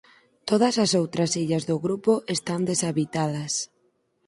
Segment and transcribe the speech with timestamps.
[0.49, 3.53] Todas as outras illas do grupo están deshabitadas.